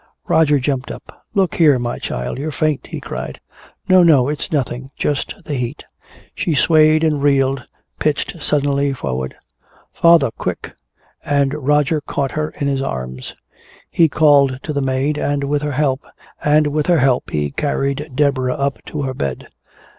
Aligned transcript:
Roger 0.27 0.57
jumped 0.57 0.89
up. 0.89 1.23
"Look 1.35 1.53
here, 1.57 1.77
my 1.77 1.99
child, 1.99 2.39
you're 2.39 2.49
faint!" 2.49 2.87
he 2.87 2.99
cried. 2.99 3.39
"No, 3.87 4.01
no, 4.01 4.29
it's 4.29 4.51
nothing! 4.51 4.89
Just 4.97 5.35
the 5.45 5.53
heat!" 5.53 5.85
She 6.33 6.55
swayed 6.55 7.03
and 7.03 7.21
reeled, 7.21 7.63
pitched 7.99 8.41
suddenly 8.41 8.93
forward. 8.93 9.35
"Father! 9.93 10.31
Quick!" 10.31 10.73
And 11.23 11.53
Roger 11.53 12.01
caught 12.01 12.31
her 12.31 12.49
in 12.59 12.65
his 12.67 12.81
arms. 12.81 13.35
He 13.91 14.09
called 14.09 14.57
to 14.63 14.73
the 14.73 14.81
maid, 14.81 15.19
and 15.19 15.43
with 15.43 15.61
her 15.61 15.71
help 16.89 17.29
he 17.29 17.51
carried 17.51 18.09
Deborah 18.15 18.55
up 18.55 18.83
to 18.87 19.03
her 19.03 19.13
bed. 19.13 19.49